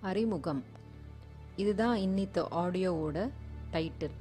[0.00, 0.64] அறிமுகம்.
[1.56, 3.30] இதுதான் இன்னித்த ஆடியோவோட
[3.72, 4.16] டைட்டில்.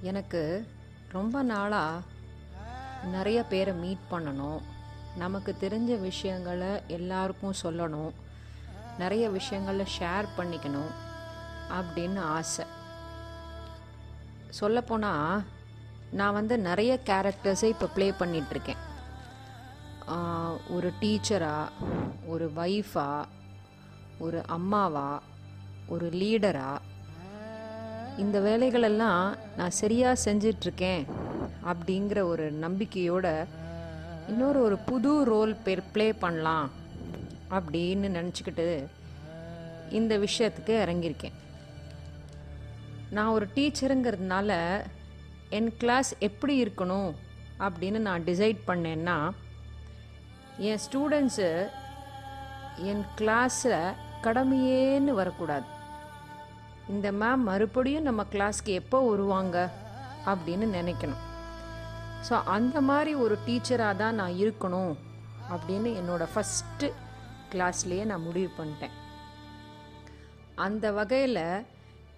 [0.00, 0.68] எனக்கு
[1.08, 2.00] ரொம்ப நாளாக
[3.04, 4.60] நிறைய பேரை மீட் பண்ணணும்.
[5.16, 8.12] நமக்கு தெரிஞ்ச விஷயங்களை எல்லாருக்கும் சொல்லணும்.
[8.98, 10.90] நிறைய விஷயங்களை ஷேர் பண்ணிக்கணும்
[11.70, 12.64] அப்படின்னு ஆசை.
[14.48, 15.42] சொல்லப்போனால்
[16.10, 18.80] நான் வந்து நிறைய கேரக்டர்ஸை இப்போ ப்ளே பண்ணிகிட்ருக்கேன்
[20.70, 21.68] ஒரு டீச்சராக
[22.26, 23.24] ஒரு ஒய்ஃபாக
[24.24, 25.08] ஒரு அம்மாவா
[25.88, 26.70] ஒரு லீடரா?
[28.16, 29.22] இந்த வேலைகளெல்லாம்
[29.56, 31.04] நான் சரியாக செஞ்சிட்ருக்கேன்
[31.70, 33.26] அப்படிங்கிற ஒரு நம்பிக்கையோட
[34.28, 36.70] இன்னொரு ஒரு புது ரோல் பேர் ப்ளே பண்ணலாம்
[37.50, 38.66] அப்படின்னு நினச்சிக்கிட்டு
[39.90, 41.36] இந்த விஷயத்துக்கு இறங்கியிருக்கேன்.
[43.10, 44.50] நான் ஒரு டீச்சருங்கிறதுனால
[45.50, 47.10] என் கிளாஸ் எப்படி இருக்கணும்
[47.58, 49.18] அப்படின்னு நான் டிசைட் பண்ணேன்னா
[50.68, 51.50] என் ஸ்டூடெண்ட்ஸு
[52.90, 53.80] என் கிளாஸில்
[54.26, 55.66] கடமையேன்னு வரக்கூடாது.
[56.88, 59.70] இந்த மேம் மறுபடியும் நம்ம கிளாஸ்க்கு எப்போ வருவாங்க?
[60.26, 61.22] அப்படின்னு நினைக்கணும்.
[62.28, 64.92] ஸோ அந்த மாதிரி ஒரு டீச்சராக தான் நான் இருக்கணும்
[65.52, 66.88] அப்படின்னு என்னோடய ஃபஸ்ட்டு
[67.52, 68.96] கிளாஸ்லேயே நான் முடிவு பண்ணிட்டேன்.
[70.54, 71.44] அந்த வகையில்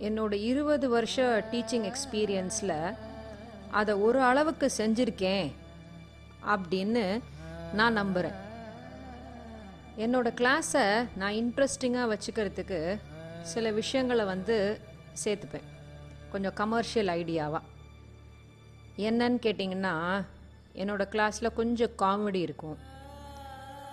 [0.06, 1.16] என்னோடய இருபது வருஷ
[1.52, 2.97] டீச்சிங் எக்ஸ்பீரியன்ஸில்
[3.70, 5.47] அதை ஒரு அளவுக்கு செஞ்சுருக்கேன்
[6.55, 7.05] அப்படின்னு
[7.78, 8.36] நான் நம்புகிறேன்
[9.97, 13.00] என்னோட கிளாஸை நான் இன்ட்ரெஸ்டிங்காக வச்சுக்கிறதுக்கு
[13.42, 14.56] சில விஷயங்களை வந்து
[15.25, 15.67] சேர்த்துப்பேன்.
[16.33, 17.70] கொஞ்சம் கமர்ஷியல் ஐடியாவாக
[19.09, 20.25] என்னன்னு கேட்டிங்கன்னா
[20.83, 22.78] என்னோடய கிளாஸில் கொஞ்சம் காமெடி இருக்கும்.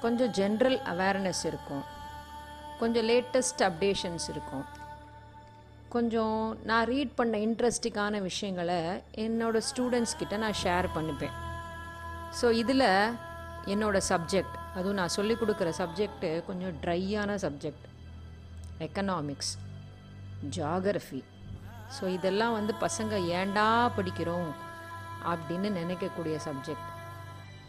[0.01, 1.83] கொஞ்சம் ஜென்ரல் அவேர்னஸ் இருக்கும்.
[2.79, 4.65] கொஞ்சம் லேட்டஸ்ட் அப்டேஷன்ஸ் இருக்கும்.
[5.89, 8.79] கொஞ்சம் நான் ரீட் பண்ண இன்ட்ரெஸ்டிங்கான விஷயங்களை
[9.25, 11.37] என்னோடய ஸ்டூடெண்ட்ஸ் கிட்ட நான் ஷேர் பண்ணிப்பேன்.
[12.41, 12.89] ஸோ இதில்
[13.65, 17.87] என்னோடய சப்ஜெக்ட் அதுவும் நான் சொல்லிக் கொடுக்குற சப்ஜெக்ட்டு கொஞ்சம் ட்ரையான சப்ஜெக்ட்
[18.79, 19.57] எக்கனாமிக்ஸ்
[20.55, 21.23] ஜாகிரஃபி
[22.01, 24.51] ஸோ இதெல்லாம் வந்து பசங்க ஏண்டா படிக்கிறோம்
[25.25, 26.87] அப்படின்னு நினைக்கக்கூடிய சப்ஜெக்ட்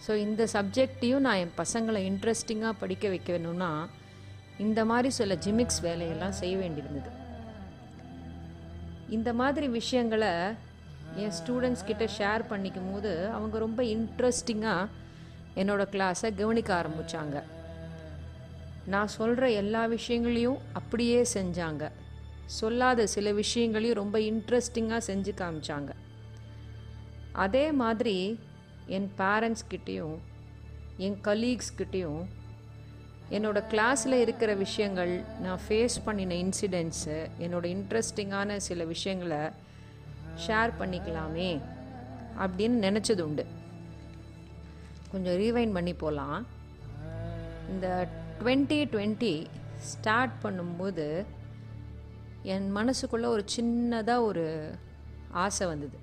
[0.06, 3.86] ஸோ இந்த சப்ஜெக்டையும் நான் என் பசங்களை இன்ட்ரெஸ்டிங்காக படிக்க வைக்கணும்னா
[4.58, 7.10] இந்த மாதிரி சில ஜிமிக்ஸ் வேலையெல்லாம் செய்ய வேண்டியிருந்தது.
[9.08, 10.32] இந்த மாதிரி விஷயங்களை
[11.16, 14.88] என் ஸ்டூடெண்ட்ஸ் கிட்ட ஷேர் பண்ணிக்கும் போது அவங்க ரொம்ப இன்ட்ரெஸ்டிங்காக
[15.56, 17.42] என்னோட கிளாஸை கவனிக்க ஆரம்பித்தாங்க
[18.86, 21.90] நான் சொல்கிற எல்லா விஷயங்களையும் அப்படியே செஞ்சாங்க.
[22.46, 25.90] சொல்லாத சில விஷயங்களையும் ரொம்ப இன்ட்ரெஸ்டிங்காக செஞ்சு காமிச்சாங்க.
[27.32, 28.38] அதே மாதிரி
[28.86, 30.18] என் பேரண்ட்ஸ்கிட்டேயும்
[30.96, 32.24] என் கலீக்ஸ் கிட்டேயும்
[33.30, 39.38] கிளாஸில் இருக்கிற விஷயங்கள் நான் ஃபேஸ் பண்ணின இன்சிடென்ட்ஸு என்னோடய இன்ட்ரெஸ்டிங்கான சில விஷயங்களை
[40.46, 41.60] ஷேர் பண்ணிக்கலாமே
[42.38, 43.46] அப்படின்னு நினச்சது உண்டு.
[45.12, 46.46] கொஞ்சம் ரீவைண்ட் பண்ணி போகலாம்
[47.68, 48.08] இந்த
[48.40, 49.46] டுவெண்ட்டி டுவெண்ட்டி
[49.78, 51.24] ஸ்டார்ட் பண்ணும்போது
[52.42, 54.74] என் மனசுக்குள்ளே ஒரு சின்னதாக ஒரு
[55.30, 55.98] ஆசை வந்தது.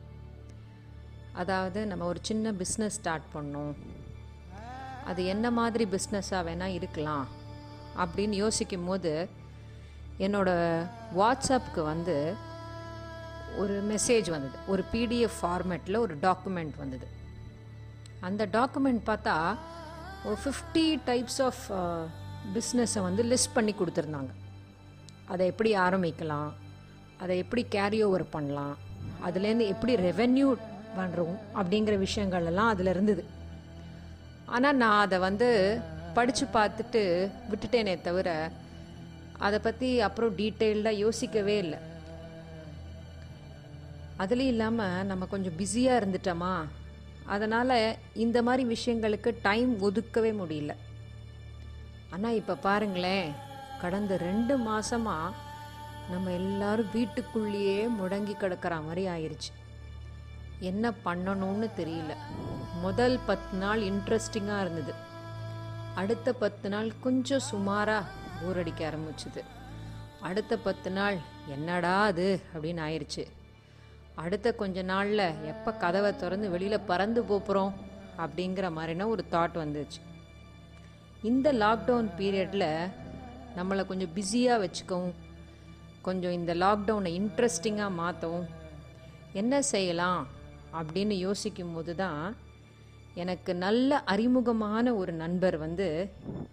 [1.33, 3.73] அதாவது நம்ம ஒரு சின்ன பிஸ்னஸ் ஸ்டார்ட் பண்ணோம்.
[5.05, 7.27] அது என்ன மாதிரி பிஸ்னஸாக வேணால் இருக்கலாம்
[7.97, 9.29] அப்படின்னு யோசிக்கும் போது
[10.19, 10.49] என்னோட
[11.17, 12.33] வாட்ஸ்அப்புக்கு வந்து
[13.57, 14.57] ஒரு மெசேஜ் வந்தது.
[14.67, 17.07] ஒரு பிடிஎஃப் ஃபார்மேட்டில் ஒரு டாக்குமெண்ட் வந்தது.
[18.27, 19.35] அந்த டாக்குமெண்ட் பார்த்தா
[20.23, 21.63] ஒரு ஃபிஃப்டி டைப்ஸ் ஆஃப்
[22.55, 24.31] பிஸ்னஸை வந்து லிஸ்ட் பண்ணி கொடுத்துருந்தாங்க.
[25.31, 26.49] அதை எப்படி ஆரம்பிக்கலாம்?
[27.21, 28.75] அதை எப்படி கேரி ஓவர் பண்ணலாம்?
[29.25, 30.47] அதுலேருந்து எப்படி ரெவென்யூ
[30.97, 33.23] பண்ணுறோம் அப்படிங்கிற விஷயங்கள் எல்லாம் அதில் இருந்தது.
[34.45, 35.49] ஆனால் நான் அதை வந்து
[36.13, 37.01] படித்து பார்த்துட்டு
[37.51, 38.29] விட்டுட்டேனே தவிர
[39.47, 41.79] அதை பற்றி அப்புறம் டீட்டெயில்டாக யோசிக்கவே இல்லை.
[44.23, 46.53] அதுலேயும் இல்லாமல் நம்ம கொஞ்சம் பிஸியாக இருந்துட்டோமா?
[47.33, 47.77] அதனால்
[48.23, 50.73] இந்த மாதிரி விஷயங்களுக்கு டைம் ஒதுக்கவே முடியல.
[52.13, 53.29] ஆனால் இப்போ பாருங்களேன்
[53.81, 55.37] கடந்த ரெண்டு மாதமாக
[56.11, 59.51] நம்ம எல்லாரும் வீட்டுக்குள்ளேயே முடங்கி கிடக்கிற மாதிரி ஆயிடுச்சு
[60.69, 62.13] என்ன பண்ணணும்னு தெரியல.
[62.85, 64.93] முதல் பத்து நாள் இன்ட்ரெஸ்டிங்காக இருந்தது.
[66.01, 69.41] அடுத்த பத்து நாள் கொஞ்சம் சுமாராக போர் அடிக்க ஆரம்பிச்சுது.
[70.27, 71.17] அடுத்த பத்து நாள்
[71.55, 73.23] என்னடா அது அப்படின்னு ஆயிடுச்சு
[74.15, 77.73] அடுத்த கொஞ்ச நாளில் எப்போ கதவை திறந்து வெளியில் பறந்து போகிறோம்
[78.17, 79.99] அப்படிங்கிற மாதிரினா ஒரு தாட் வந்துச்சு.
[81.23, 82.89] இந்த லாக்டவுன் பீரியடில்
[83.55, 85.13] நம்மளை கொஞ்சம் பிஸியாக வச்சுக்கவும்
[86.01, 88.47] கொஞ்சம் இந்த லாக்டவுனை இன்ட்ரெஸ்டிங்காக மாற்றவும்
[89.33, 90.27] என்ன செய்யலாம்
[90.73, 92.35] அப்படின்னு யோசிக்கும் போது தான்
[93.15, 96.09] எனக்கு நல்ல அறிமுகமான ஒரு நண்பர் வந்து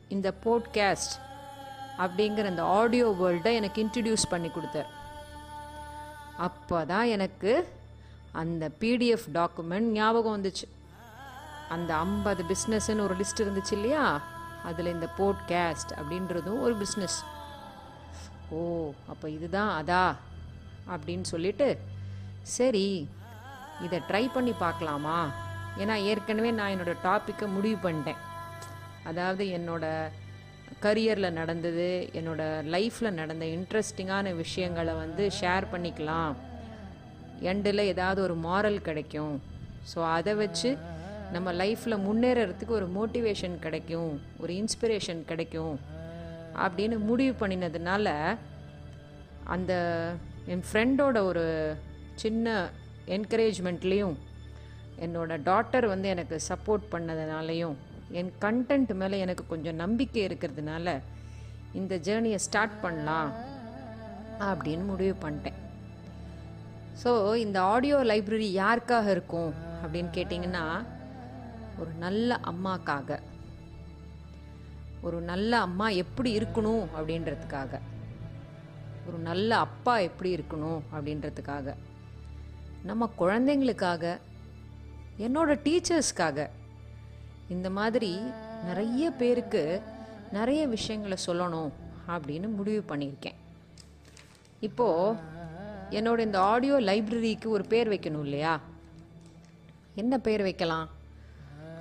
[0.09, 1.15] இந்த போட்காஸ்ட்
[1.99, 4.96] அப்படிங்கிற அந்த ஆடியோ வேர்ல்டை எனக்கு இன்ட்ரடியூஸ் பண்ணி கொடுத்தார்.
[6.39, 7.69] அப்போ தான் எனக்கு
[8.33, 10.67] அந்த பிடிஎஃப் டாக்குமெண்ட் ஞாபகம் வந்துச்சு.
[11.69, 14.23] அந்த ஐம்பது பிஸ்னஸ்ன்னு ஒரு லிஸ்ட் இருந்துச்சு இல்லையா?
[14.65, 17.19] அதில் இந்த போட்காஸ்ட் அப்படின்றதும் ஒரு பிஸ்னஸ்
[18.51, 20.15] ஓ அப்போ இதுதான் அதா?
[20.89, 21.81] அப்படின்னு சொல்லிட்டு
[22.43, 23.09] சரி
[23.83, 25.31] இதை ட்ரை பண்ணி பார்க்கலாமா?
[25.79, 28.17] ஏன்னா ஏற்கனவே நான் என்னோடய டாப்பிக்கை முடிவு பண்ணிட்டேன்.
[29.05, 30.11] அதாவது என்னோட
[30.85, 31.87] கரியரில் நடந்தது
[32.19, 36.35] என்னோடய லைஃப்பில் நடந்த இன்ட்ரெஸ்டிங்கான விஷயங்களை வந்து ஷேர் பண்ணிக்கலாம்.
[37.53, 39.35] எண்டில் ஏதாவது ஒரு மாரல் கிடைக்கும்.
[39.91, 40.71] ஸோ அதை வச்சு
[41.35, 44.13] நம்ம லைஃப்பில் முன்னேறத்துக்கு ஒரு மோட்டிவேஷன் கிடைக்கும்
[44.43, 45.75] ஒரு இன்ஸ்பிரேஷன் கிடைக்கும்
[46.65, 48.09] அப்படின்னு முடிவு பண்ணினதுனால
[49.55, 49.73] அந்த
[50.53, 51.45] என் ஃப்ரெண்டோட ஒரு
[52.23, 52.55] சின்ன
[53.17, 54.17] என்கரேஜ்மெண்ட்லேயும்
[55.05, 57.77] என்னோடய டாட்டர் வந்து எனக்கு சப்போர்ட் பண்ணதுனாலையும்
[58.11, 61.01] என் கண்டென்ட் மேலே எனக்கு கொஞ்சம் நம்பிக்கை இருக்கிறதுனால
[61.73, 63.33] இந்த ஜேர்னியை ஸ்டார்ட் பண்ணலாம்
[64.41, 65.59] அப்படின்னு முடிவு பண்ணிட்டேன்.
[67.05, 70.85] ஸோ இந்த ஆடியோ லைப்ரரி யாருக்காக இருக்கும் அப்படின்னு கேட்டிங்கன்னா
[71.79, 73.19] ஒரு நல்ல அம்மாக்காக.
[75.03, 77.81] ஒரு நல்ல அம்மா எப்படி இருக்கணும் அப்படின்றதுக்காக.
[79.07, 81.75] ஒரு நல்ல அப்பா எப்படி இருக்கணும் அப்படின்றதுக்காக.
[82.83, 84.19] நம்ம குழந்தைங்களுக்காக
[85.19, 86.49] என்னோட டீச்சர்ஸ்க்காக
[87.49, 88.21] இந்த மாதிரி
[88.65, 89.83] நிறைய பேருக்கு
[90.33, 91.71] நிறைய விஷயங்களை சொல்லணும்
[92.09, 93.39] அப்படின்னு முடிவு பண்ணியிருக்கேன்.
[94.61, 95.19] இப்போது
[95.91, 98.61] என்னோட இந்த ஆடியோ லைப்ரரிக்கு ஒரு பேர் வைக்கணும் இல்லையா?
[99.95, 100.89] என்ன பேர் வைக்கலாம்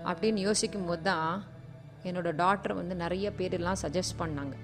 [0.10, 1.44] அப்படின்னு யோசிக்கும் போது தான்
[2.04, 4.56] என்னோட டாக்டர் வந்து நிறைய பேரெல்லாம் சஜஸ்ட் பண்ணாங்க.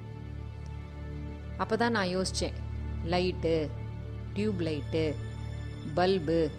[1.57, 2.57] அப்போ தான் நான் யோசித்தேன்
[3.13, 3.69] லைட்டு
[4.33, 5.15] டியூப் லைட்டு
[5.93, 6.49] பல்பு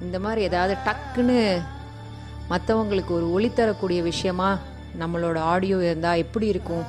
[0.00, 1.62] இந்த மாதிரி ஏதாவது டக்குன்னு
[2.50, 4.58] மற்றவங்களுக்கு ஒரு ஒளி தரக்கூடிய விஷயமா
[5.00, 6.84] நம்மளோட ஆடியோ இருந்தால் எப்படி இருக்கும்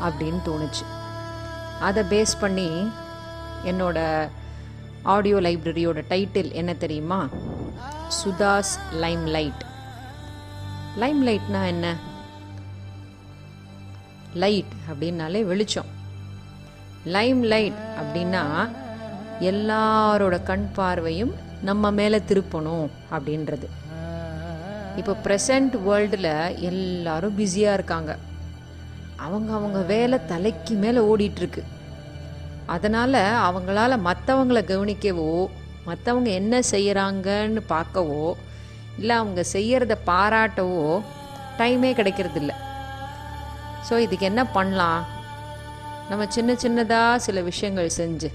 [0.00, 0.84] அப்படின்னு தோணுச்சு.
[1.80, 2.68] அதை பேஸ் பண்ணி
[3.64, 4.28] என்னோட
[5.02, 7.28] ஆடியோ லைப்ரரியோட டைட்டில் என்ன தெரியுமா?
[8.18, 9.64] சுதாஸ் லைம் லைட்
[10.98, 11.96] லைம் லைட்னா என்ன?
[14.34, 15.90] லைட் அப்படின்னாலே வெளிச்சம்.
[17.04, 18.44] லைம் லைட் அப்படின்னா
[19.40, 23.68] எல்லாரோட கண் பார்வையும் நம்ம மேலே திருப்பணும் அப்படின்றது.
[25.00, 26.32] இப்போ ப்ரெசண்ட் வேர்ல்டில்
[26.70, 28.12] எல்லாரும் பிஸியாக இருக்காங்க.
[29.26, 31.62] அவங்க அவங்க வேலை தலைக்கு மேலே ஓடிட்டுருக்கு.
[32.74, 35.30] அதனால் அவங்களால மற்றவங்களை கவனிக்கவோ
[35.88, 38.24] மற்றவங்க என்ன செய்கிறாங்கன்னு பார்க்கவோ
[39.00, 40.84] இல்லை அவங்க செய்கிறத பாராட்டவோ
[41.60, 42.52] டைமே கிடைக்கிறதில்ல.
[43.88, 45.02] ஸோ இதுக்கு என்ன பண்ணலாம்?
[46.10, 48.28] நம்ம சின்ன சின்னதாக சில விஷயங்கள் செஞ்சு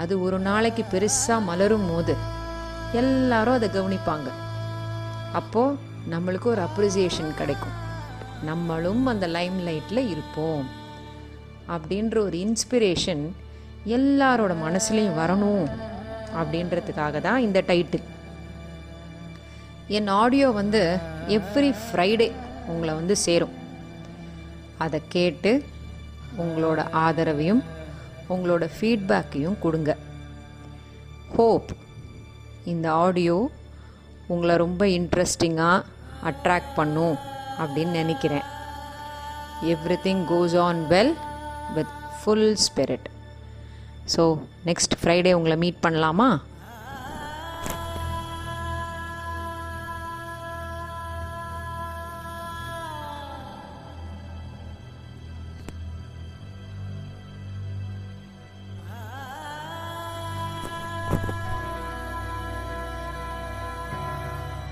[0.00, 2.14] அது ஒரு நாளைக்கு பெருசாக மலரும் போது
[3.00, 4.28] எல்லாரும் அதை கவனிப்பாங்க.
[5.40, 5.78] அப்போது
[6.12, 7.76] நம்மளுக்கு ஒரு அப்ரிசியேஷன் கிடைக்கும்.
[8.42, 10.64] நம்மளும் அந்த லைம் லைட்டில் இருப்போம்.
[11.74, 13.24] அப்படின்ற ஒரு இன்ஸ்பிரேஷன்
[13.96, 15.66] எல்லாரோட மனசுலையும் வரணும்
[16.38, 18.06] அப்படின்றதுக்காக தான் இந்த டைட்டில்
[19.98, 20.82] என் ஆடியோ வந்து
[21.28, 22.28] எவ்ரி ஃப்ரைடே
[22.66, 23.54] உங்களை வந்து சேரும்.
[24.84, 25.52] அதை கேட்டு
[26.38, 27.62] உங்களோட ஆதரவையும்
[28.28, 29.92] உங்களோட ஃபீட்பேக்கையும் கொடுங்க.
[31.36, 31.72] ஹோப்
[32.72, 33.38] இந்த ஆடியோ
[34.26, 35.84] உங்களை ரொம்ப இன்ட்ரெஸ்டிங்காக
[36.30, 37.16] அட்ராக்ட் பண்ணும்
[37.58, 38.46] அப்படின்னு நினைக்கிறேன்.
[40.06, 41.14] Everything goes on well
[41.74, 43.06] with full spirit
[44.14, 44.22] so
[44.68, 46.28] next Friday உங்களை மீட் பண்ணலாமா?